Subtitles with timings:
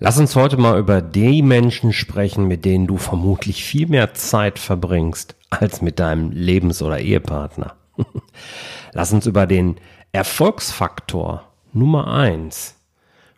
[0.00, 4.60] Lass uns heute mal über die Menschen sprechen, mit denen du vermutlich viel mehr Zeit
[4.60, 7.74] verbringst als mit deinem Lebens- oder Ehepartner.
[8.92, 9.76] Lass uns über den
[10.12, 12.76] Erfolgsfaktor Nummer eins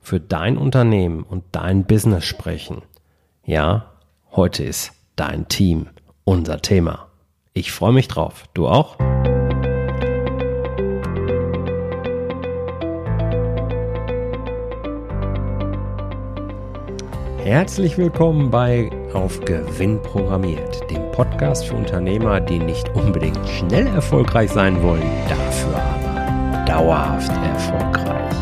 [0.03, 2.83] für dein Unternehmen und dein Business sprechen.
[3.43, 3.93] Ja,
[4.33, 5.87] heute ist dein Team
[6.25, 7.09] unser Thema.
[7.55, 8.45] Ich freue mich drauf.
[8.53, 8.99] Du auch?
[17.45, 24.51] Herzlich willkommen bei Auf Gewinn programmiert, dem Podcast für Unternehmer, die nicht unbedingt schnell erfolgreich
[24.51, 28.37] sein wollen, dafür aber dauerhaft erfolgreich.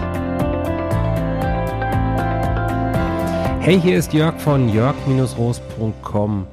[3.61, 6.49] Hey, hier ist Jörg von jörg-roos.com.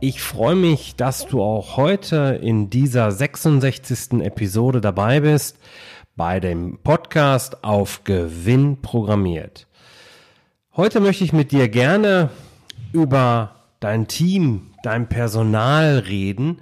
[0.00, 4.22] Ich freue mich, dass du auch heute in dieser 66.
[4.22, 5.58] Episode dabei bist
[6.16, 9.65] bei dem Podcast Auf Gewinn programmiert.
[10.76, 12.28] Heute möchte ich mit dir gerne
[12.92, 16.58] über dein Team, dein Personal reden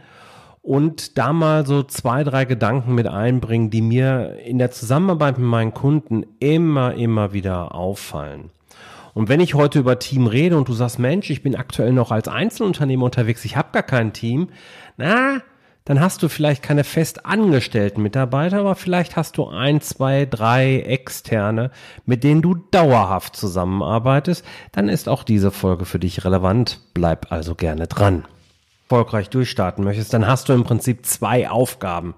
[0.62, 5.48] und da mal so zwei, drei Gedanken mit einbringen, die mir in der Zusammenarbeit mit
[5.48, 8.50] meinen Kunden immer, immer wieder auffallen.
[9.14, 12.12] Und wenn ich heute über Team rede und du sagst, Mensch, ich bin aktuell noch
[12.12, 14.48] als Einzelunternehmer unterwegs, ich habe gar kein Team,
[14.96, 15.42] na,
[15.84, 20.80] dann hast du vielleicht keine fest angestellten Mitarbeiter, aber vielleicht hast du ein, zwei, drei
[20.80, 21.70] externe,
[22.06, 26.80] mit denen du dauerhaft zusammenarbeitest, dann ist auch diese Folge für dich relevant.
[26.94, 28.24] Bleib also gerne dran.
[28.88, 32.14] Erfolgreich durchstarten möchtest, dann hast du im Prinzip zwei Aufgaben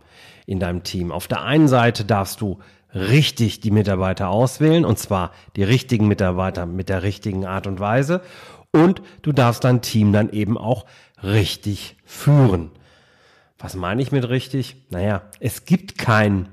[0.47, 1.11] in deinem Team.
[1.11, 2.59] Auf der einen Seite darfst du
[2.95, 8.21] richtig die Mitarbeiter auswählen, und zwar die richtigen Mitarbeiter mit der richtigen Art und Weise.
[8.73, 10.87] Und du darfst dein Team dann eben auch
[11.23, 12.71] richtig führen.
[13.59, 14.77] Was meine ich mit richtig?
[14.91, 16.49] Naja, es gibt kein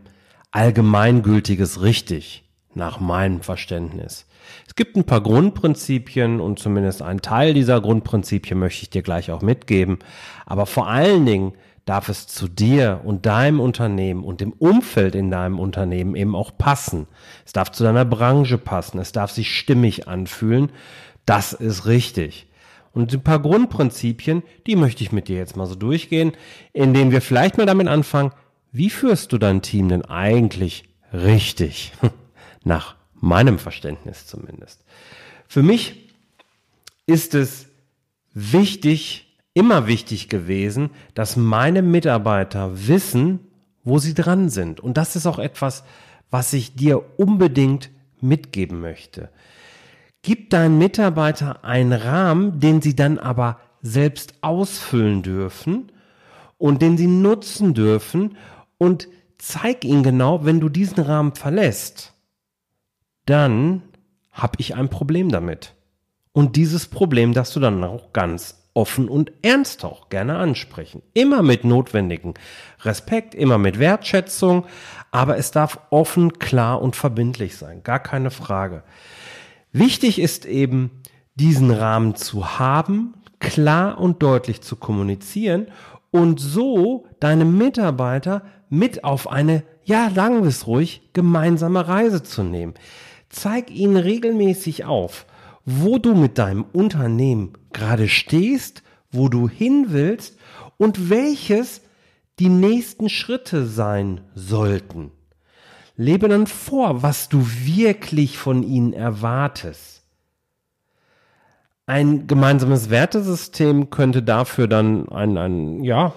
[0.51, 2.43] allgemeingültiges richtig
[2.75, 4.25] nach meinem Verständnis.
[4.67, 9.31] Es gibt ein paar Grundprinzipien und zumindest ein Teil dieser Grundprinzipien möchte ich dir gleich
[9.31, 9.99] auch mitgeben.
[10.45, 11.53] Aber vor allen Dingen
[11.85, 16.57] darf es zu dir und deinem Unternehmen und dem Umfeld in deinem Unternehmen eben auch
[16.57, 17.07] passen.
[17.45, 18.99] Es darf zu deiner Branche passen.
[18.99, 20.71] Es darf sich stimmig anfühlen.
[21.25, 22.47] Das ist richtig.
[22.93, 26.33] Und ein paar Grundprinzipien, die möchte ich mit dir jetzt mal so durchgehen,
[26.73, 28.31] indem wir vielleicht mal damit anfangen,
[28.71, 31.91] wie führst du dein Team denn eigentlich richtig?
[32.63, 34.83] Nach meinem Verständnis zumindest.
[35.47, 36.09] Für mich
[37.05, 37.67] ist es
[38.33, 43.39] wichtig, immer wichtig gewesen, dass meine Mitarbeiter wissen,
[43.83, 44.79] wo sie dran sind.
[44.79, 45.83] Und das ist auch etwas,
[46.31, 47.89] was ich dir unbedingt
[48.21, 49.29] mitgeben möchte.
[50.23, 55.91] Gib deinen Mitarbeiter einen Rahmen, den sie dann aber selbst ausfüllen dürfen
[56.57, 58.37] und den sie nutzen dürfen
[58.77, 62.13] und zeig ihnen genau, wenn du diesen Rahmen verlässt,
[63.25, 63.83] dann
[64.31, 65.73] habe ich ein Problem damit.
[66.31, 71.03] Und dieses Problem darfst du dann auch ganz offen und ernst auch gerne ansprechen.
[71.13, 72.33] Immer mit notwendigen
[72.81, 74.65] Respekt, immer mit Wertschätzung,
[75.11, 77.83] aber es darf offen, klar und verbindlich sein.
[77.83, 78.83] Gar keine Frage.
[79.73, 80.91] Wichtig ist eben,
[81.33, 85.67] diesen Rahmen zu haben, klar und deutlich zu kommunizieren
[86.11, 92.75] und so deine Mitarbeiter mit auf eine, ja, sagen wir ruhig, gemeinsame Reise zu nehmen.
[93.29, 95.25] Zeig ihnen regelmäßig auf,
[95.65, 100.37] wo du mit deinem Unternehmen gerade stehst, wo du hin willst
[100.77, 101.81] und welches
[102.39, 105.11] die nächsten Schritte sein sollten.
[105.95, 110.01] Lebe dann vor, was du wirklich von ihnen erwartest.
[111.85, 116.13] Ein gemeinsames Wertesystem könnte dafür dann ein, ein ja,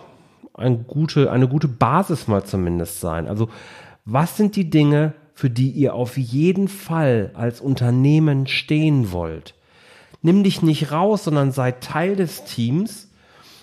[0.55, 3.27] ein gute, eine gute Basis mal zumindest sein.
[3.27, 3.49] Also,
[4.05, 9.55] was sind die Dinge, für die ihr auf jeden Fall als Unternehmen stehen wollt?
[10.23, 13.11] Nimm dich nicht raus, sondern sei Teil des Teams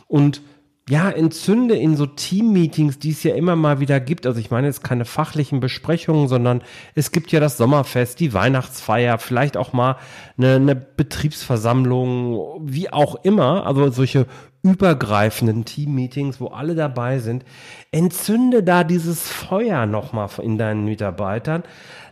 [0.07, 0.41] und
[0.89, 4.25] ja, entzünde in so Team-Meetings, die es ja immer mal wieder gibt.
[4.25, 6.61] Also ich meine jetzt keine fachlichen Besprechungen, sondern
[6.94, 9.95] es gibt ja das Sommerfest, die Weihnachtsfeier, vielleicht auch mal
[10.38, 13.65] eine, eine Betriebsversammlung, wie auch immer.
[13.65, 14.27] Also solche
[14.63, 17.44] übergreifenden Team-Meetings, wo alle dabei sind.
[17.92, 21.63] Entzünde da dieses Feuer nochmal in deinen Mitarbeitern.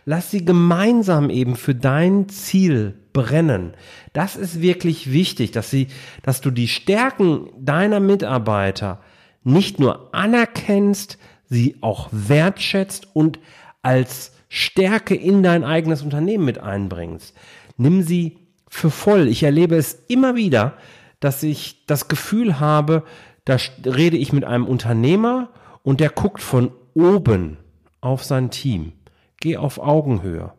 [0.04, 3.72] Lass sie gemeinsam eben für dein Ziel brennen.
[4.12, 5.88] Das ist wirklich wichtig, dass sie,
[6.22, 9.00] dass du die Stärken deiner Mitarbeiter
[9.44, 13.38] nicht nur anerkennst, sie auch wertschätzt und
[13.82, 17.34] als Stärke in dein eigenes Unternehmen mit einbringst.
[17.78, 18.38] Nimm sie
[18.68, 19.28] für voll.
[19.28, 20.74] Ich erlebe es immer wieder,
[21.22, 23.04] dass ich das Gefühl habe,
[23.44, 25.48] da rede ich mit einem Unternehmer
[25.82, 27.58] und der guckt von oben
[28.00, 28.92] auf sein Team.
[29.40, 30.52] Geh auf Augenhöhe.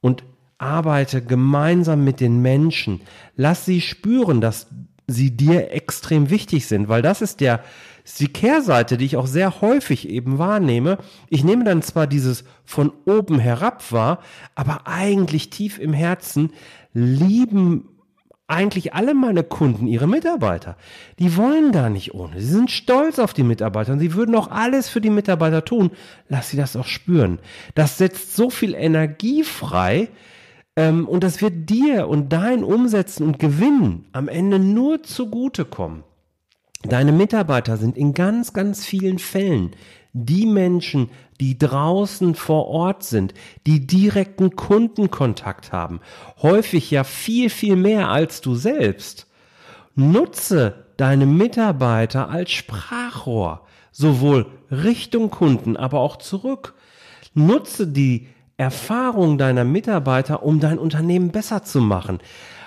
[0.00, 0.24] Und
[0.58, 3.00] arbeite gemeinsam mit den Menschen.
[3.36, 4.68] Lass sie spüren, dass
[5.08, 7.64] sie dir extrem wichtig sind, weil das ist der,
[8.04, 10.98] ist die Kehrseite, die ich auch sehr häufig eben wahrnehme.
[11.28, 14.20] Ich nehme dann zwar dieses von oben herab wahr,
[14.54, 16.52] aber eigentlich tief im Herzen
[16.94, 17.88] lieben
[18.52, 20.76] eigentlich alle meine Kunden ihre Mitarbeiter.
[21.18, 22.40] Die wollen gar nicht ohne.
[22.40, 25.90] Sie sind stolz auf die Mitarbeiter und sie würden auch alles für die Mitarbeiter tun.
[26.28, 27.38] Lass sie das auch spüren.
[27.74, 30.08] Das setzt so viel Energie frei,
[30.76, 36.04] ähm, und das wird dir und dein Umsetzen und Gewinn am Ende nur zugutekommen.
[36.82, 39.72] Deine Mitarbeiter sind in ganz, ganz vielen Fällen
[40.14, 41.10] die Menschen,
[41.42, 43.34] die draußen vor Ort sind,
[43.66, 45.98] die direkten Kundenkontakt haben,
[46.40, 49.26] häufig ja viel, viel mehr als du selbst.
[49.96, 56.74] Nutze deine Mitarbeiter als Sprachrohr, sowohl Richtung Kunden, aber auch zurück.
[57.34, 62.20] Nutze die Erfahrung deiner Mitarbeiter, um dein Unternehmen besser zu machen.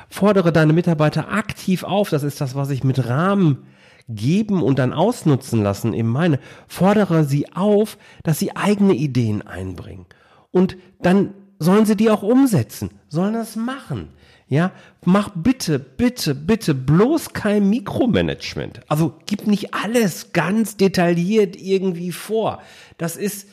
[0.10, 2.10] Fordere deine Mitarbeiter aktiv auf.
[2.10, 3.68] Das ist das, was ich mit Rahmen
[4.07, 6.40] geben und dann ausnutzen lassen eben meine.
[6.68, 10.06] Fordere sie auf, dass sie eigene Ideen einbringen.
[10.52, 14.10] Und dann sollen sie die auch umsetzen, sollen das machen.
[14.48, 14.72] Ja,
[15.04, 18.81] mach bitte, bitte, bitte bloß kein Mikromanagement.
[18.88, 22.62] Also gib nicht alles ganz detailliert irgendwie vor.
[23.00, 23.50] Das ist,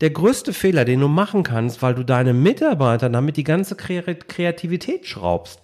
[0.00, 5.06] der größte Fehler, den du machen kannst, weil du deine Mitarbeiter damit die ganze Kreativität
[5.06, 5.60] schraubst.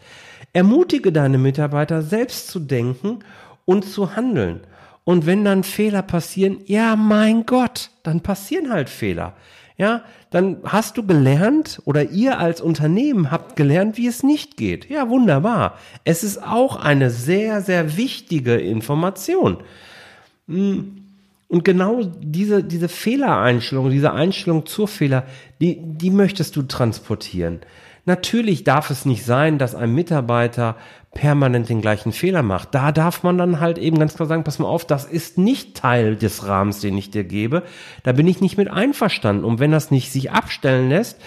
[0.53, 3.21] Ermutige deine Mitarbeiter selbst zu denken
[3.69, 4.61] und zu handeln.
[5.05, 9.35] Und wenn dann Fehler passieren, ja, mein Gott, dann passieren halt Fehler.
[9.76, 14.88] Ja, dann hast du gelernt oder ihr als Unternehmen habt gelernt, wie es nicht geht.
[14.88, 15.79] Ja, wunderbar.
[16.05, 19.59] Es ist auch eine sehr, sehr wichtige Information.
[20.49, 20.94] Hm
[21.49, 25.25] und genau diese, diese Fehlereinstellung, diese Einstellung zur Fehler,
[25.62, 27.61] die, die möchtest du transportieren.
[28.05, 30.76] Natürlich darf es nicht sein, dass ein Mitarbeiter
[31.19, 32.76] permanent den gleichen Fehler macht.
[32.76, 35.76] Da darf man dann halt eben ganz klar sagen, pass mal auf, das ist nicht
[35.76, 37.65] Teil des Rahmens, den ich dir gebe.
[38.05, 39.44] Da bin ich nicht mit einverstanden.
[39.44, 41.20] Und wenn das nicht sich abstellen lässt,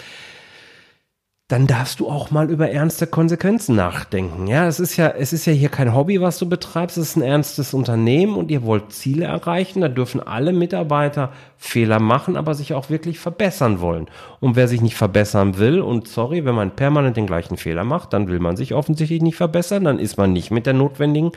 [1.52, 4.46] dann darfst du auch mal über ernste Konsequenzen nachdenken.
[4.46, 7.16] Ja, es ist ja, es ist ja hier kein Hobby, was du betreibst, es ist
[7.16, 9.82] ein ernstes Unternehmen und ihr wollt Ziele erreichen.
[9.82, 14.06] Da dürfen alle Mitarbeiter Fehler machen, aber sich auch wirklich verbessern wollen.
[14.40, 18.14] Und wer sich nicht verbessern will, und sorry, wenn man permanent den gleichen Fehler macht,
[18.14, 21.32] dann will man sich offensichtlich nicht verbessern, dann ist man nicht mit der notwendigen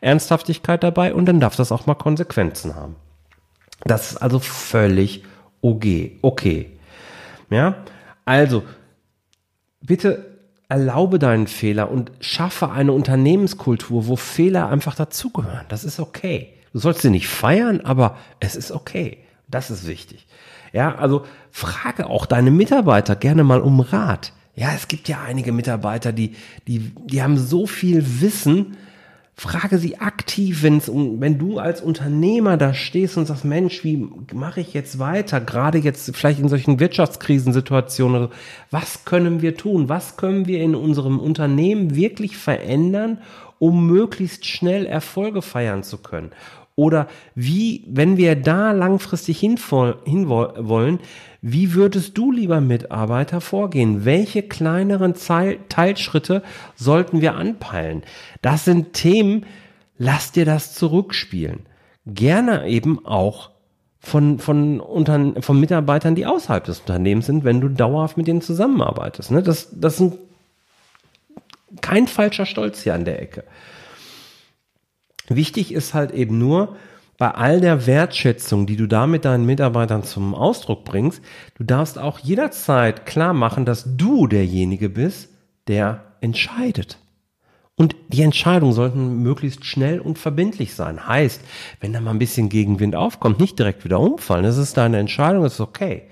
[0.00, 2.96] Ernsthaftigkeit dabei und dann darf das auch mal Konsequenzen haben.
[3.84, 5.22] Das ist also völlig
[5.62, 6.18] okay.
[6.22, 6.70] okay.
[7.50, 7.76] Ja,
[8.24, 8.64] also
[9.80, 10.38] bitte
[10.68, 15.66] erlaube deinen Fehler und schaffe eine Unternehmenskultur, wo Fehler einfach dazugehören.
[15.68, 16.52] Das ist okay.
[16.72, 19.18] Du sollst sie nicht feiern, aber es ist okay.
[19.48, 20.26] Das ist wichtig.
[20.72, 24.32] Ja, also frage auch deine Mitarbeiter gerne mal um Rat.
[24.54, 26.36] Ja, es gibt ja einige Mitarbeiter, die,
[26.68, 28.76] die, die haben so viel Wissen,
[29.40, 34.60] Frage sie aktiv, wenn's wenn du als Unternehmer da stehst und sagst, Mensch, wie mache
[34.60, 35.40] ich jetzt weiter?
[35.40, 38.28] Gerade jetzt vielleicht in solchen Wirtschaftskrisensituationen.
[38.70, 39.88] Was können wir tun?
[39.88, 43.22] Was können wir in unserem Unternehmen wirklich verändern,
[43.58, 46.32] um möglichst schnell Erfolge feiern zu können?
[46.76, 49.58] Oder wie, wenn wir da langfristig hin,
[50.04, 50.98] hin wollen,
[51.42, 54.04] wie würdest du, lieber Mitarbeiter, vorgehen?
[54.04, 56.42] Welche kleineren Teilschritte
[56.76, 58.02] sollten wir anpeilen?
[58.42, 59.46] Das sind Themen,
[59.96, 61.60] lass dir das zurückspielen.
[62.06, 63.50] Gerne eben auch
[64.00, 68.42] von, von, unter, von Mitarbeitern, die außerhalb des Unternehmens sind, wenn du dauerhaft mit denen
[68.42, 69.30] zusammenarbeitest.
[69.30, 69.42] Ne?
[69.42, 70.14] Das, das ist
[71.80, 73.44] kein falscher Stolz hier an der Ecke.
[75.28, 76.76] Wichtig ist halt eben nur,
[77.20, 81.22] bei all der Wertschätzung, die du da mit deinen Mitarbeitern zum Ausdruck bringst,
[81.54, 85.28] du darfst auch jederzeit klar machen, dass du derjenige bist,
[85.68, 86.96] der entscheidet.
[87.76, 91.06] Und die Entscheidungen sollten möglichst schnell und verbindlich sein.
[91.06, 91.42] Heißt,
[91.80, 94.44] wenn da mal ein bisschen Gegenwind aufkommt, nicht direkt wieder umfallen.
[94.44, 96.04] Das ist deine Entscheidung, das ist okay.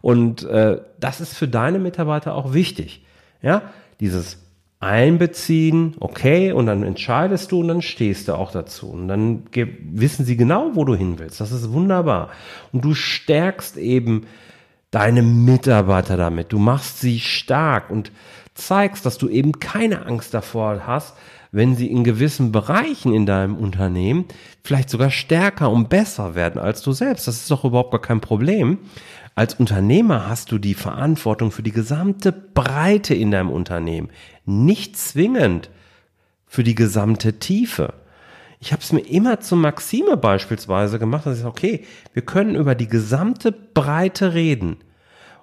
[0.00, 3.04] Und äh, das ist für deine Mitarbeiter auch wichtig.
[3.42, 3.62] Ja,
[4.00, 4.38] dieses
[4.80, 8.90] einbeziehen, okay, und dann entscheidest du und dann stehst du auch dazu.
[8.90, 11.40] Und dann wissen sie genau, wo du hin willst.
[11.40, 12.30] Das ist wunderbar.
[12.72, 14.26] Und du stärkst eben
[14.90, 16.52] deine Mitarbeiter damit.
[16.52, 18.12] Du machst sie stark und
[18.54, 21.16] zeigst, dass du eben keine Angst davor hast,
[21.50, 24.26] wenn sie in gewissen Bereichen in deinem Unternehmen
[24.62, 27.26] vielleicht sogar stärker und besser werden als du selbst.
[27.26, 28.78] Das ist doch überhaupt gar kein Problem.
[29.38, 34.08] Als Unternehmer hast du die Verantwortung für die gesamte Breite in deinem Unternehmen,
[34.44, 35.70] nicht zwingend
[36.44, 37.94] für die gesamte Tiefe.
[38.58, 42.56] Ich habe es mir immer zur Maxime beispielsweise gemacht, dass ich sage, okay, wir können
[42.56, 44.78] über die gesamte Breite reden.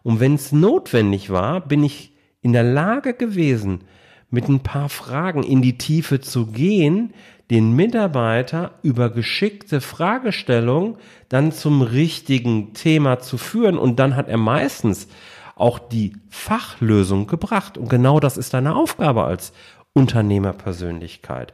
[0.04, 2.12] Und wenn es notwendig war, bin ich
[2.42, 3.86] in der Lage gewesen,
[4.30, 7.14] mit ein paar Fragen in die Tiefe zu gehen,
[7.52, 10.98] den Mitarbeiter über geschickte Fragestellung
[11.30, 15.08] dann zum richtigen Thema zu führen und dann hat er meistens
[15.56, 19.54] auch die Fachlösung gebracht und genau das ist deine Aufgabe als
[19.94, 21.54] Unternehmerpersönlichkeit.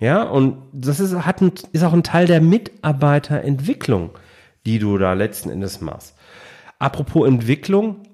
[0.00, 4.10] Ja, und das ist, hat ein, ist auch ein Teil der Mitarbeiterentwicklung,
[4.64, 6.14] die du da letzten Endes machst.
[6.78, 8.06] Apropos Entwicklung,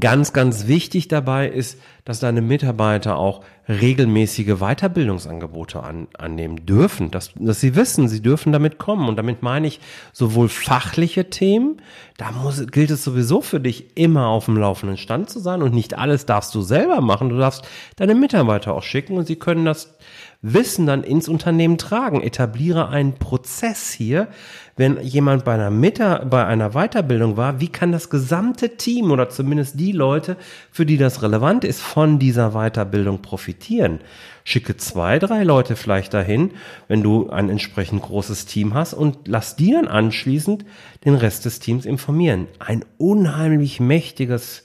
[0.00, 7.32] Ganz, ganz wichtig dabei ist, dass deine Mitarbeiter auch regelmäßige Weiterbildungsangebote an, annehmen dürfen, dass,
[7.34, 9.10] dass sie wissen, sie dürfen damit kommen.
[9.10, 9.78] Und damit meine ich
[10.14, 11.82] sowohl fachliche Themen,
[12.16, 15.74] da muss, gilt es sowieso für dich immer auf dem laufenden Stand zu sein und
[15.74, 17.28] nicht alles darfst du selber machen.
[17.28, 19.94] Du darfst deine Mitarbeiter auch schicken und sie können das
[20.40, 22.22] Wissen dann ins Unternehmen tragen.
[22.22, 24.28] Etabliere einen Prozess hier.
[24.76, 29.28] Wenn jemand bei einer, Meta, bei einer Weiterbildung war, wie kann das gesamte Team oder
[29.28, 30.36] zumindest die Leute,
[30.70, 33.98] für die das relevant ist, von dieser Weiterbildung profitieren?
[34.44, 36.52] Schicke zwei, drei Leute vielleicht dahin,
[36.86, 40.64] wenn du ein entsprechend großes Team hast und lass die dann anschließend
[41.04, 42.46] den Rest des Teams informieren.
[42.60, 44.62] Ein unheimlich mächtiges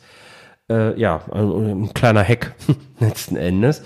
[0.70, 2.54] äh, ja, ein, ein kleiner Hack
[3.00, 3.82] letzten Endes,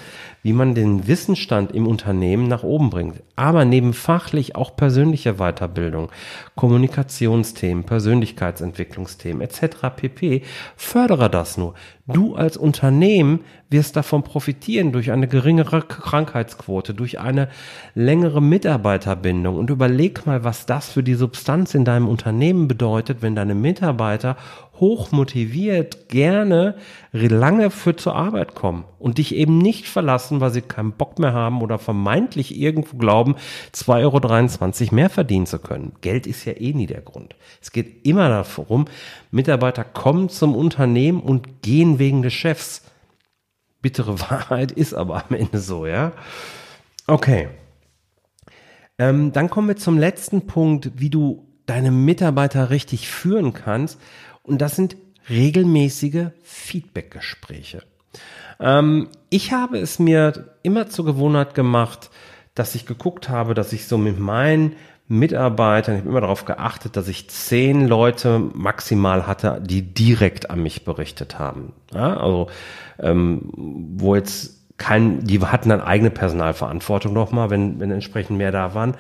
[0.48, 3.22] wie man den Wissensstand im Unternehmen nach oben bringt.
[3.36, 6.10] Aber neben fachlich auch persönliche Weiterbildung,
[6.56, 9.90] Kommunikationsthemen, Persönlichkeitsentwicklungsthemen etc.
[9.94, 10.44] pp.
[10.78, 11.74] Fördere das nur.
[12.08, 17.50] Du als Unternehmen wirst davon profitieren durch eine geringere Krankheitsquote, durch eine
[17.94, 23.36] längere Mitarbeiterbindung und überleg mal, was das für die Substanz in deinem Unternehmen bedeutet, wenn
[23.36, 24.38] deine Mitarbeiter
[24.80, 26.76] hoch motiviert gerne
[27.12, 31.34] lange für zur Arbeit kommen und dich eben nicht verlassen, weil sie keinen Bock mehr
[31.34, 33.36] haben oder vermeintlich irgendwo glauben,
[33.74, 35.94] 2,23 Euro mehr verdienen zu können.
[36.02, 37.36] Geld ist ja eh nie der Grund.
[37.62, 38.86] Es geht immer darum,
[39.32, 42.84] Mitarbeiter kommen zum Unternehmen und gehen wegen des Chefs.
[43.82, 46.14] Bittere Wahrheit ist aber am Ende so, ja.
[47.08, 47.50] Okay.
[49.00, 54.00] Ähm, dann kommen wir zum letzten Punkt, wie du deine Mitarbeiter richtig führen kannst.
[54.48, 54.96] Und das sind
[55.30, 57.84] regelmäßige Feedbackgespräche.
[58.60, 62.10] Ähm, ich habe es mir immer zur Gewohnheit gemacht,
[62.56, 64.76] dass ich geguckt habe, dass ich so mit meinen
[65.10, 70.64] Mitarbeitern, ich habe immer darauf geachtet, dass ich zehn Leute maximal hatte, die direkt an
[70.64, 71.74] mich berichtet haben.
[71.94, 72.48] Ja, also
[73.00, 73.52] ähm,
[73.98, 78.96] wo jetzt kein, die hatten dann eigene Personalverantwortung nochmal, wenn, wenn entsprechend mehr da waren.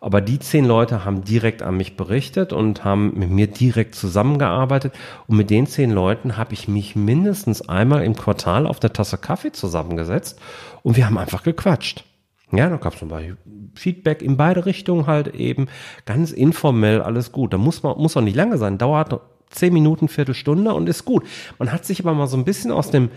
[0.00, 4.94] Aber die zehn Leute haben direkt an mich berichtet und haben mit mir direkt zusammengearbeitet.
[5.26, 9.18] Und mit den zehn Leuten habe ich mich mindestens einmal im Quartal auf der Tasse
[9.18, 10.38] Kaffee zusammengesetzt
[10.82, 12.04] und wir haben einfach gequatscht.
[12.52, 13.36] Ja, da gab es zum Beispiel
[13.74, 15.66] Feedback in beide Richtungen halt eben,
[16.04, 17.52] ganz informell, alles gut.
[17.52, 19.20] Da muss man, muss auch nicht lange sein, dauert
[19.56, 21.24] zehn Minuten, Viertelstunde und ist gut.
[21.58, 23.10] Man hat sich aber mal so ein bisschen aus dem,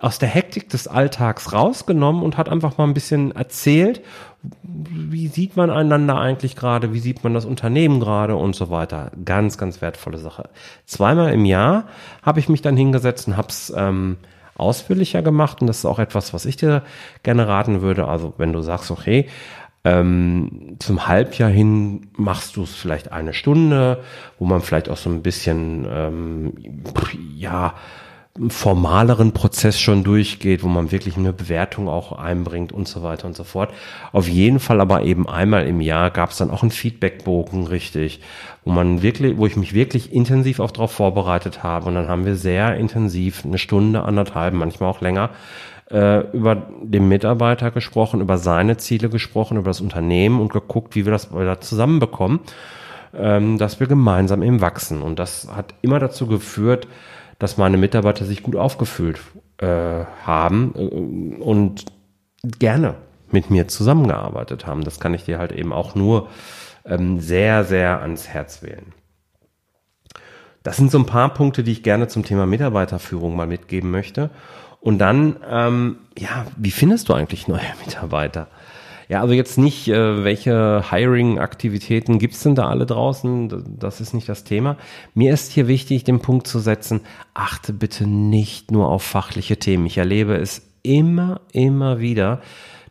[0.00, 4.02] aus der Hektik des Alltags rausgenommen und hat einfach mal ein bisschen erzählt,
[4.62, 9.10] wie sieht man einander eigentlich gerade, wie sieht man das Unternehmen gerade und so weiter.
[9.24, 10.50] Ganz, ganz wertvolle Sache.
[10.84, 11.84] Zweimal im Jahr
[12.22, 14.18] habe ich mich dann hingesetzt und habe es ähm,
[14.56, 16.82] ausführlicher gemacht und das ist auch etwas, was ich dir
[17.22, 18.06] gerne raten würde.
[18.06, 19.28] Also wenn du sagst, okay,
[19.86, 24.02] ähm, zum Halbjahr hin machst du es vielleicht eine Stunde,
[24.36, 26.52] wo man vielleicht auch so ein bisschen, ähm,
[27.36, 27.74] ja,
[28.48, 33.36] formaleren Prozess schon durchgeht, wo man wirklich eine Bewertung auch einbringt und so weiter und
[33.36, 33.72] so fort.
[34.12, 38.20] Auf jeden Fall aber eben einmal im Jahr gab es dann auch einen Feedbackbogen, richtig,
[38.64, 41.86] wo man wirklich, wo ich mich wirklich intensiv auch darauf vorbereitet habe.
[41.86, 45.30] Und dann haben wir sehr intensiv eine Stunde, anderthalb, manchmal auch länger,
[45.90, 51.04] äh, über den Mitarbeiter gesprochen, über seine Ziele gesprochen, über das Unternehmen und geguckt, wie
[51.04, 52.40] wir das wieder zusammenbekommen,
[53.14, 55.02] ähm, dass wir gemeinsam eben wachsen.
[55.02, 56.88] Und das hat immer dazu geführt,
[57.38, 59.20] dass meine Mitarbeiter sich gut aufgefüllt
[59.58, 61.84] äh, haben äh, und
[62.42, 62.94] gerne
[63.30, 64.84] mit mir zusammengearbeitet haben.
[64.84, 66.28] Das kann ich dir halt eben auch nur
[66.84, 68.92] ähm, sehr, sehr ans Herz wählen.
[70.62, 74.30] Das sind so ein paar Punkte, die ich gerne zum Thema Mitarbeiterführung mal mitgeben möchte.
[74.86, 78.46] Und dann, ähm, ja, wie findest du eigentlich neue Mitarbeiter?
[79.08, 83.78] Ja, also jetzt nicht, äh, welche Hiring-Aktivitäten gibt's denn da alle draußen?
[83.80, 84.76] Das ist nicht das Thema.
[85.12, 87.00] Mir ist hier wichtig, den Punkt zu setzen,
[87.34, 89.86] achte bitte nicht nur auf fachliche Themen.
[89.86, 92.40] Ich erlebe es immer, immer wieder,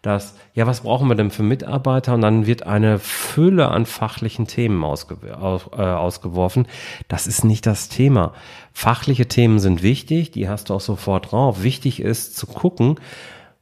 [0.06, 2.14] dass, ja, was brauchen wir denn für Mitarbeiter?
[2.14, 6.68] Und dann wird eine Fülle an fachlichen Themen ausge aus, äh, ausgeworfen.
[7.08, 8.34] Das ist nicht das Thema.
[8.72, 11.64] Fachliche Themen sind wichtig, die hast du auch sofort drauf.
[11.64, 13.00] Wichtig ist zu gucken,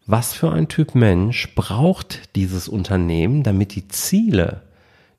[0.05, 4.63] was für ein Typ Mensch braucht dieses Unternehmen, damit die Ziele,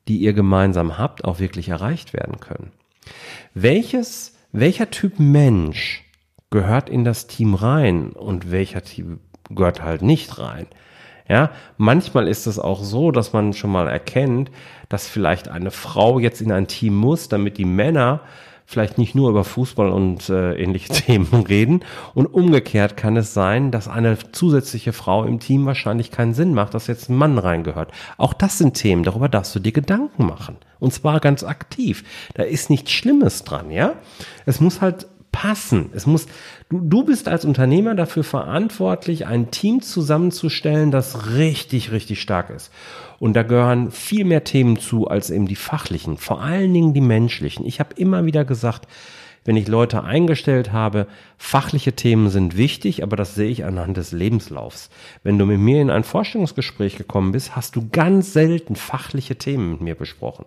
[0.07, 2.71] die ihr gemeinsam habt, auch wirklich erreicht werden können.
[3.55, 6.03] Welches, welcher Typ Mensch
[6.51, 10.67] gehört in das Team rein und welcher Team gehört halt nicht rein.
[11.27, 14.51] Ja, manchmal ist es auch so, dass man schon mal erkennt,
[14.89, 18.21] dass vielleicht eine Frau jetzt in ein Team muss, damit die Männer
[18.67, 21.83] vielleicht nicht nur über Fußball und äh, ähnliche Themen reden.
[22.13, 26.73] Und umgekehrt kann es sein, dass eine zusätzliche Frau im Team wahrscheinlich keinen Sinn macht,
[26.73, 27.91] dass jetzt ein Mann reingehört.
[28.17, 30.57] Auch das sind Themen, darüber darfst du dir Gedanken machen.
[30.79, 32.03] Und zwar ganz aktiv.
[32.33, 33.93] Da ist nichts Schlimmes dran, ja?
[34.45, 35.89] Es muss halt passen.
[35.93, 36.27] Es muss,
[36.69, 42.71] du, du bist als Unternehmer dafür verantwortlich, ein Team zusammenzustellen, das richtig, richtig stark ist.
[43.19, 47.01] Und da gehören viel mehr Themen zu als eben die fachlichen, vor allen Dingen die
[47.01, 47.65] menschlichen.
[47.65, 48.87] Ich habe immer wieder gesagt,
[49.43, 51.05] wenn ich Leute eingestellt habe,
[51.37, 54.89] fachliche Themen sind wichtig, aber das sehe ich anhand des Lebenslaufs.
[55.21, 59.71] Wenn du mit mir in ein Vorstellungsgespräch gekommen bist, hast du ganz selten fachliche Themen
[59.71, 60.45] mit mir besprochen.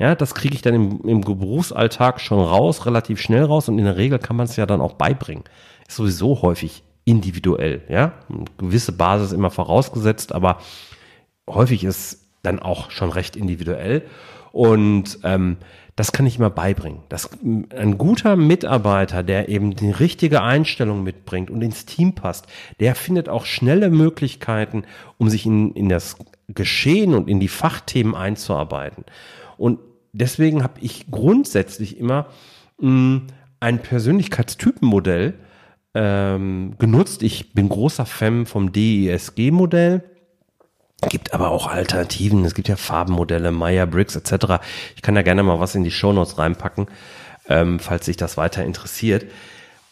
[0.00, 3.84] Ja, das kriege ich dann im, im Berufsalltag schon raus, relativ schnell raus und in
[3.84, 5.44] der Regel kann man es ja dann auch beibringen.
[5.86, 8.14] Ist sowieso häufig individuell, ja.
[8.30, 10.58] Eine gewisse Basis immer vorausgesetzt, aber
[11.46, 14.06] häufig ist dann auch schon recht individuell.
[14.52, 15.58] Und ähm,
[15.96, 17.00] das kann ich immer beibringen.
[17.10, 22.46] Das, ein guter Mitarbeiter, der eben die richtige Einstellung mitbringt und ins Team passt,
[22.80, 24.84] der findet auch schnelle Möglichkeiten,
[25.18, 26.16] um sich in, in das
[26.48, 29.04] Geschehen und in die Fachthemen einzuarbeiten.
[29.58, 29.78] Und
[30.12, 32.26] deswegen habe ich grundsätzlich immer
[32.78, 33.26] mh, hm,
[33.60, 35.34] ein Persönlichkeitstypenmodell
[35.94, 37.22] ähm, genutzt.
[37.22, 40.02] Ich bin großer Fan vom DESG-Modell.
[41.08, 42.44] Gibt aber auch Alternativen.
[42.44, 44.62] Es gibt ja Farbenmodelle, Meyer-Briggs etc.
[44.96, 46.88] Ich kann da gerne mal was in die Shownotes reinpacken,
[47.48, 49.26] ähm, falls sich das weiter interessiert.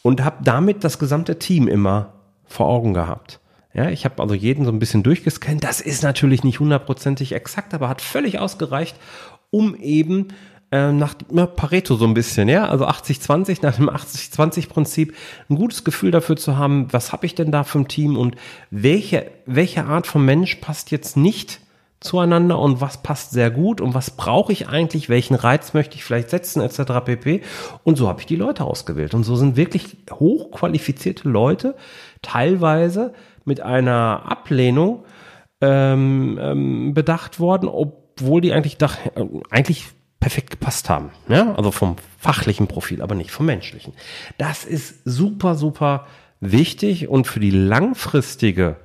[0.03, 2.15] Und habe damit das gesamte Team immer
[2.47, 3.41] vor Augen gehabt.
[3.75, 5.63] Ja, ich habe also jeden so ein bisschen durchgescannt.
[5.63, 8.97] Das ist natürlich nicht hundertprozentig exakt, aber hat völlig ausgereicht,
[9.51, 10.29] um eben
[10.71, 15.15] äh, nach ja, Pareto so ein bisschen, ja, also 80-20, nach dem 80-20-Prinzip
[15.49, 18.37] ein gutes Gefühl dafür zu haben, was habe ich denn da für ein Team und
[18.71, 21.61] welche, welche Art von Mensch passt jetzt nicht
[22.01, 26.05] zueinander und was passt sehr gut und was brauche ich eigentlich, welchen Reiz möchte ich
[26.05, 27.05] vielleicht setzen, etc.
[27.05, 27.43] pp.
[27.83, 29.15] Und so habe ich die Leute ausgewählt.
[29.15, 31.75] Und so sind wirklich hochqualifizierte Leute
[32.23, 35.05] teilweise mit einer Ablehnung
[35.61, 39.87] ähm, ähm, bedacht worden, ob obwohl die eigentlich, dach, äh, eigentlich
[40.21, 41.11] perfekt gepasst haben.
[41.29, 41.55] Ja?
[41.55, 43.93] Also vom fachlichen Profil, aber nicht vom menschlichen.
[44.37, 46.07] Das ist super, super
[46.41, 48.77] wichtig und für die langfristige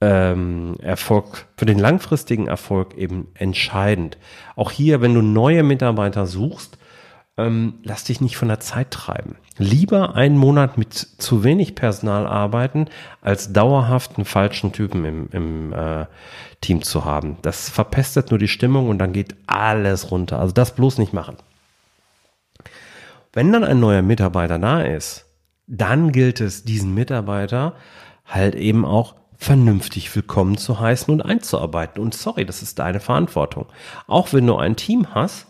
[0.00, 4.18] ähm, Erfolg, für den langfristigen Erfolg eben entscheidend.
[4.56, 6.78] Auch hier, wenn du neue Mitarbeiter suchst,
[7.36, 9.36] ähm, lass dich nicht von der Zeit treiben.
[9.58, 12.86] Lieber einen Monat mit zu wenig Personal arbeiten,
[13.22, 16.06] als dauerhaft einen falschen Typen im, im äh,
[16.60, 17.36] Team zu haben.
[17.42, 20.38] Das verpestet nur die Stimmung und dann geht alles runter.
[20.38, 21.36] Also das bloß nicht machen.
[23.32, 25.26] Wenn dann ein neuer Mitarbeiter da ist,
[25.66, 27.74] dann gilt es, diesen Mitarbeiter
[28.24, 32.00] halt eben auch vernünftig willkommen zu heißen und einzuarbeiten.
[32.00, 33.66] Und sorry, das ist deine Verantwortung.
[34.06, 35.46] Auch wenn du ein Team hast,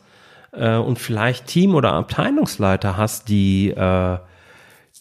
[0.56, 4.18] äh, und vielleicht Team- oder Abteilungsleiter hast, die, äh,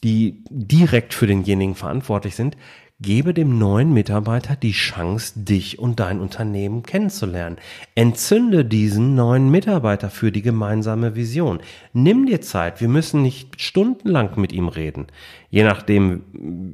[0.04, 2.58] die direkt für denjenigen verantwortlich sind,
[3.04, 7.58] gebe dem neuen Mitarbeiter die Chance, dich und dein Unternehmen kennenzulernen.
[7.96, 11.60] Entzünde diesen neuen Mitarbeiter für die gemeinsame Vision.
[11.92, 12.82] Nimm dir Zeit.
[12.82, 15.08] Wir müssen nicht stundenlang mit ihm reden.
[15.50, 16.24] Je nachdem,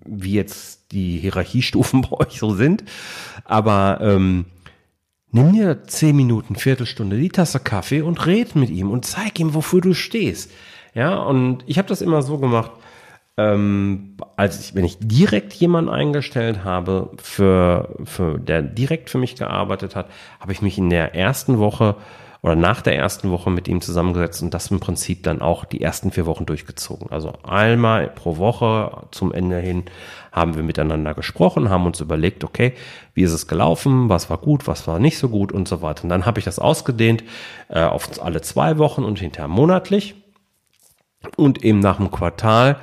[0.06, 2.84] wie jetzt die Hierarchiestufen bei euch so sind.
[3.44, 4.46] Aber ähm,
[5.32, 9.54] Nimm dir zehn Minuten, Viertelstunde, die Tasse Kaffee und red mit ihm und zeig ihm,
[9.54, 10.52] wofür du stehst.
[10.96, 12.72] Ja, und ich habe das immer so gemacht,
[13.38, 19.36] ähm, als ich, wenn ich direkt jemanden eingestellt habe, für, für der direkt für mich
[19.36, 21.96] gearbeitet hat, habe ich mich in der ersten Woche
[22.41, 25.82] oder nach der ersten Woche mit ihm zusammengesetzt und das im Prinzip dann auch die
[25.82, 27.12] ersten vier Wochen durchgezogen.
[27.12, 29.86] Also einmal pro Woche zum Ende hin
[30.32, 32.73] haben wir miteinander gesprochen, haben uns überlegt, okay,
[33.13, 36.04] wie ist es gelaufen, was war gut, was war nicht so gut und so weiter.
[36.04, 37.23] Und dann habe ich das ausgedehnt
[37.67, 40.15] äh, auf alle zwei Wochen und hinterher monatlich
[41.36, 42.78] und eben nach dem Quartal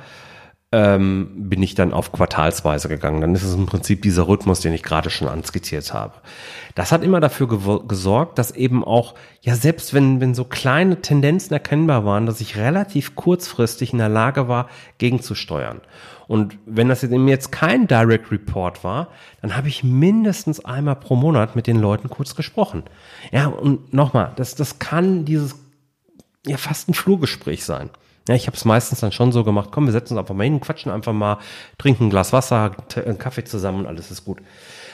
[0.73, 3.21] ähm, bin ich dann auf quartalsweise gegangen.
[3.21, 6.15] Dann ist es im Prinzip dieser Rhythmus, den ich gerade schon anskizziert habe.
[6.75, 7.47] Das hat immer dafür
[7.87, 12.57] gesorgt, dass eben auch, ja, selbst wenn, wenn so kleine Tendenzen erkennbar waren, dass ich
[12.57, 15.79] relativ kurzfristig in der Lage war, gegenzusteuern.
[16.27, 19.07] Und wenn das jetzt kein Direct Report war,
[19.41, 22.83] dann habe ich mindestens einmal pro Monat mit den Leuten kurz gesprochen.
[23.31, 25.55] Ja, und nochmal, das, das kann dieses,
[26.45, 27.89] ja, fast ein Flurgespräch sein.
[28.27, 30.43] Ja, ich habe es meistens dann schon so gemacht, komm, wir setzen uns einfach mal
[30.43, 31.37] hin, quatschen einfach mal,
[31.77, 34.39] trinken ein Glas Wasser, einen Kaffee zusammen und alles ist gut.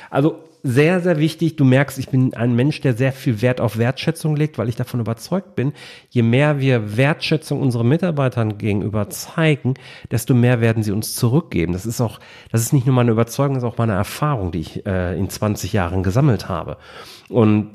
[0.09, 1.57] Also sehr, sehr wichtig.
[1.57, 4.77] Du merkst, ich bin ein Mensch, der sehr viel Wert auf Wertschätzung legt, weil ich
[4.77, 5.73] davon überzeugt bin,
[6.09, 9.73] je mehr wir Wertschätzung unseren Mitarbeitern gegenüber zeigen,
[10.11, 11.73] desto mehr werden sie uns zurückgeben.
[11.73, 12.19] Das ist auch,
[12.51, 15.29] das ist nicht nur meine Überzeugung, das ist auch meine Erfahrung, die ich äh, in
[15.29, 16.77] 20 Jahren gesammelt habe.
[17.27, 17.71] Und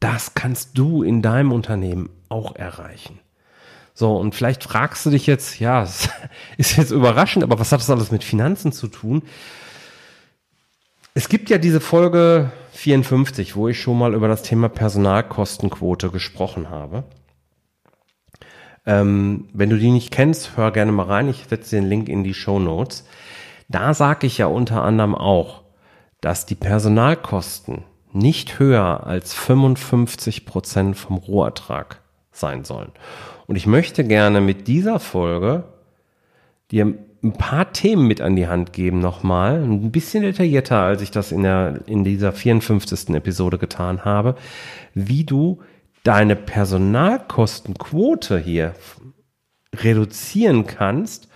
[0.00, 3.19] das kannst du in deinem Unternehmen auch erreichen.
[4.00, 5.82] So, und vielleicht fragst du dich jetzt, ja,
[6.56, 9.20] ist jetzt überraschend, aber was hat das alles mit Finanzen zu tun?
[11.12, 16.70] Es gibt ja diese Folge 54, wo ich schon mal über das Thema Personalkostenquote gesprochen
[16.70, 17.04] habe.
[18.86, 21.28] Ähm, wenn du die nicht kennst, hör gerne mal rein.
[21.28, 23.06] Ich setze den Link in die Show Notes.
[23.68, 25.60] Da sage ich ja unter anderem auch,
[26.22, 27.84] dass die Personalkosten
[28.14, 32.00] nicht höher als 55 Prozent vom Rohertrag
[32.32, 32.92] sein sollen.
[33.50, 35.64] Und ich möchte gerne mit dieser Folge
[36.70, 41.10] dir ein paar Themen mit an die Hand geben nochmal, ein bisschen detaillierter, als ich
[41.10, 43.08] das in, der, in dieser 54.
[43.08, 44.36] Episode getan habe,
[44.94, 45.58] wie du
[46.04, 48.76] deine Personalkostenquote hier
[49.74, 51.26] reduzieren kannst,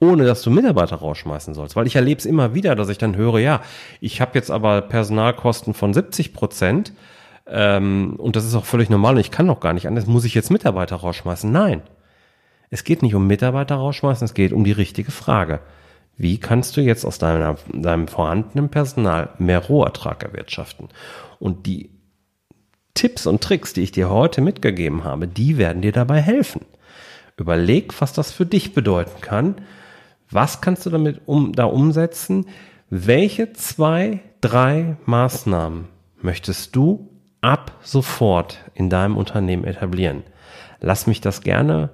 [0.00, 1.76] ohne dass du Mitarbeiter rausschmeißen sollst.
[1.76, 3.60] Weil ich erlebe es immer wieder, dass ich dann höre, ja,
[4.00, 6.92] ich habe jetzt aber Personalkosten von 70 Prozent,
[7.50, 10.34] ähm, und das ist auch völlig normal ich kann noch gar nicht anders, muss ich
[10.34, 11.50] jetzt Mitarbeiter rausschmeißen?
[11.50, 11.82] Nein.
[12.70, 15.60] Es geht nicht um Mitarbeiter rausschmeißen, es geht um die richtige Frage.
[16.16, 20.88] Wie kannst du jetzt aus deiner, deinem vorhandenen Personal mehr Rohertrag erwirtschaften?
[21.38, 21.90] Und die
[22.94, 26.66] Tipps und Tricks, die ich dir heute mitgegeben habe, die werden dir dabei helfen.
[27.36, 29.56] Überleg, was das für dich bedeuten kann.
[30.30, 32.46] Was kannst du damit um, da umsetzen?
[32.90, 35.86] Welche zwei, drei Maßnahmen
[36.20, 37.09] möchtest du
[37.40, 40.22] ab sofort in deinem Unternehmen etablieren.
[40.80, 41.90] Lass mich das gerne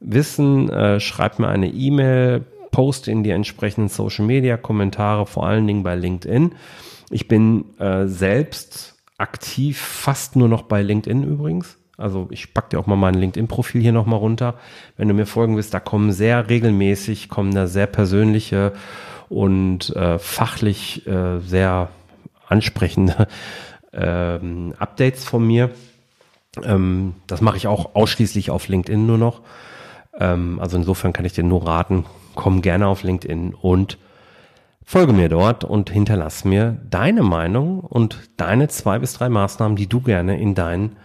[0.00, 5.66] wissen, äh, schreib mir eine E-Mail, poste in die entsprechenden Social Media Kommentare, vor allen
[5.66, 6.52] Dingen bei LinkedIn.
[7.10, 11.76] Ich bin äh, selbst aktiv fast nur noch bei LinkedIn übrigens.
[11.98, 14.54] Also ich pack dir auch mal mein LinkedIn-Profil hier nochmal runter.
[14.96, 18.72] Wenn du mir folgen willst, da kommen sehr regelmäßig, kommen da sehr persönliche
[19.28, 21.90] und äh, fachlich äh, sehr
[22.48, 23.28] ansprechende
[23.92, 25.70] ähm, Updates von mir.
[26.62, 29.42] Ähm, das mache ich auch ausschließlich auf LinkedIn nur noch.
[30.18, 33.98] Ähm, also insofern kann ich dir nur raten, komm gerne auf LinkedIn und
[34.84, 39.86] folge mir dort und hinterlass mir deine Meinung und deine zwei bis drei Maßnahmen, die
[39.86, 40.96] du gerne in dein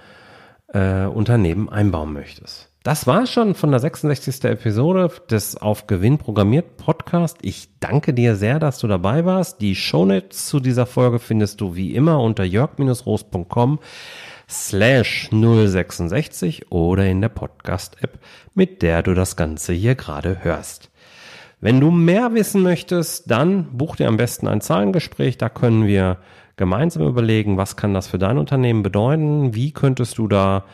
[0.73, 2.71] äh, Unternehmen einbauen möchtest.
[2.85, 4.43] Das war schon von der 66.
[4.43, 7.39] Episode des Auf Gewinn programmiert Podcast.
[7.41, 9.59] Ich danke dir sehr, dass du dabei warst.
[9.59, 13.79] Die Shownotes zu dieser Folge findest du wie immer unter jörg-roos.com
[14.47, 18.19] slash 066 oder in der Podcast-App,
[18.53, 20.91] mit der du das Ganze hier gerade hörst.
[21.59, 25.39] Wenn du mehr wissen möchtest, dann buch dir am besten ein Zahlengespräch.
[25.39, 26.19] Da können wir
[26.55, 30.65] gemeinsam überlegen, was kann das für dein Unternehmen bedeuten, wie könntest du da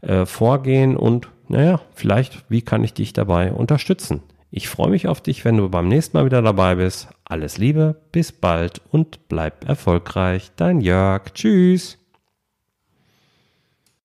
[0.00, 4.22] äh, vorgehen und naja, vielleicht, wie kann ich dich dabei unterstützen?
[4.50, 7.08] Ich freue mich auf dich, wenn du beim nächsten Mal wieder dabei bist.
[7.24, 10.50] Alles Liebe, bis bald und bleib erfolgreich.
[10.56, 11.32] Dein Jörg.
[11.34, 11.97] Tschüss.